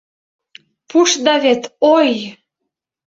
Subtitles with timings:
[0.89, 1.63] Пуштда вет,
[1.93, 2.11] ой!